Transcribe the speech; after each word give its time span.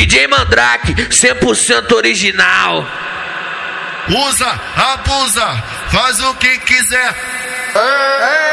DJ 0.00 0.28
Mandrake, 0.28 0.94
100% 0.94 1.92
original. 1.92 2.86
Usa, 4.08 4.60
abusa, 4.94 5.62
faz 5.90 6.18
o 6.20 6.34
que 6.36 6.58
quiser. 6.60 7.14
vai, 7.74 8.49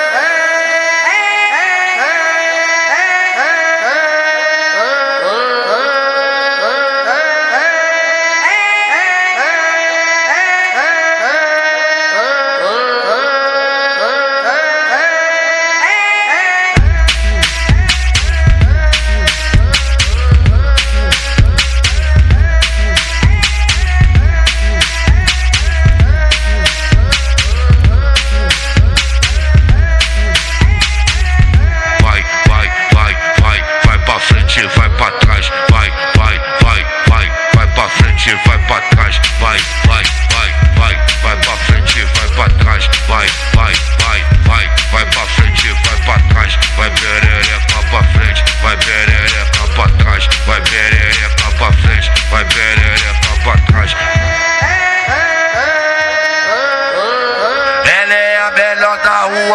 vai, 39.39 39.59
vai, 39.85 40.03
vai, 40.31 40.51
vai, 40.77 40.95
vai 41.21 41.37
pra 41.37 41.57
frente, 41.57 42.03
vai 42.03 42.27
pra 42.29 42.49
trás, 42.57 42.89
vai, 43.07 43.27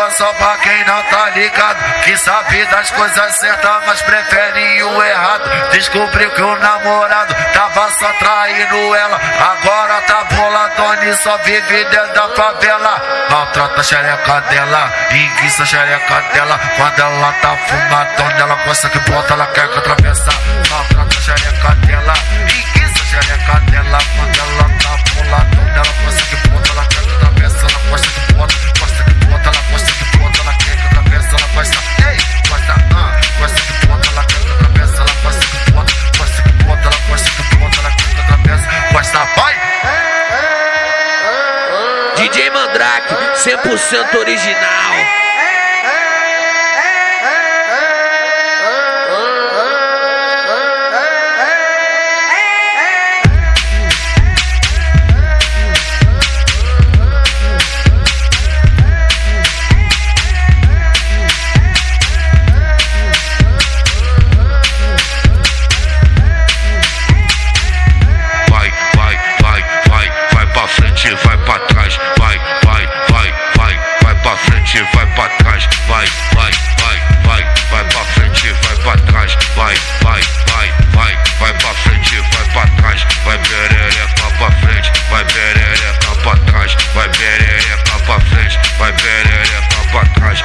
rua, 0.03 0.11
só 0.11 0.33
pra 0.34 0.56
quem 0.58 0.84
não 0.84 1.03
tá 1.05 1.31
ligado. 1.31 2.03
Que 2.03 2.17
sabe 2.17 2.64
das 2.67 2.91
coisas 2.91 3.36
certas, 3.36 3.83
mas 3.86 4.03
prefere 4.03 4.83
o 4.83 5.03
errado. 5.03 5.70
Descobriu 5.70 6.31
que 6.31 6.42
o 6.42 6.56
namorado 6.56 7.34
tava 7.53 7.91
só 7.91 8.12
traindo 8.14 8.95
ela. 8.95 9.20
Agora 9.53 10.00
tá 10.03 10.25
boladona 10.25 11.05
e 11.05 11.17
só 11.19 11.36
vive 11.39 11.84
dentro 11.84 12.14
da 12.14 12.28
favela. 12.30 13.27
Maltrata 13.30 13.80
a 13.80 13.84
xereca 13.84 14.41
dela, 14.42 14.92
enguiça 15.11 15.62
a 15.62 15.67
xereca 15.67 16.23
dela. 16.33 16.58
Quando 16.77 17.00
ela 17.00 17.33
tá 17.34 17.56
fumadona, 17.56 18.41
ela 18.41 18.55
gosta 18.64 18.89
que 18.89 18.98
bota, 19.11 19.34
ela 19.34 19.47
quer 19.47 19.69
que 19.69 19.78
atravessa. 19.78 20.30
DJ 42.23 42.53
Mandrake, 42.53 43.34
100% 43.34 44.15
original. 44.15 45.22
Vai 88.83 88.93
perereca 88.95 89.79
pra 89.93 90.05
trás. 90.15 90.43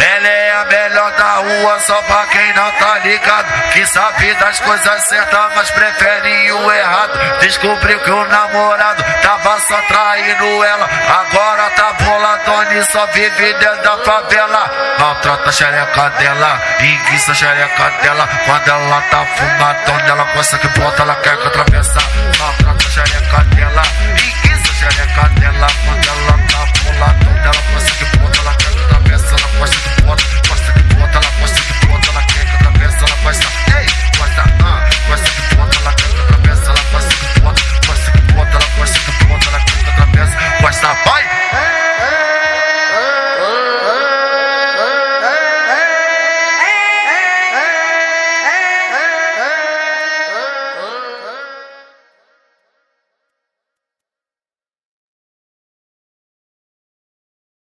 Ela 0.00 0.28
é 0.28 0.52
a 0.52 0.64
melhor 0.64 1.12
da 1.12 1.34
rua, 1.34 1.78
só 1.86 2.00
pra 2.02 2.26
quem 2.28 2.54
não 2.54 2.70
tá 2.72 2.98
ligado. 3.00 3.72
Que 3.72 3.84
sabe 3.86 4.32
das 4.34 4.58
coisas 4.60 5.02
certas, 5.06 5.50
mas 5.54 5.70
prefere 5.72 6.52
o 6.52 6.72
errado. 6.72 7.40
Descobriu 7.40 8.00
que 8.00 8.10
o 8.10 8.24
namorado 8.28 9.04
tava 9.20 9.60
só 9.60 9.82
traindo 9.82 10.64
ela. 10.64 10.88
Agora 11.20 11.70
tá 11.70 11.92
boladona 11.92 12.74
e 12.74 12.90
só 12.90 13.06
vive 13.08 13.52
dentro 13.52 13.82
da 13.82 13.98
favela. 13.98 14.96
Maltrata 14.98 15.48
a 15.48 15.52
xereca 15.52 16.08
dela, 16.10 16.62
enguiça 16.80 17.32
a 17.32 17.34
xereca 17.34 17.90
dela. 18.02 18.26
Quando 18.46 18.68
ela 18.68 19.02
tá 19.10 19.26
fumadona, 19.26 20.08
ela 20.08 20.24
gosta 20.32 20.56
que 20.56 20.68
bota, 20.68 21.02
ela 21.02 21.14
quer 21.16 21.36
que 21.36 21.48
atravessa. 21.48 21.98
Maltrata 22.38 22.67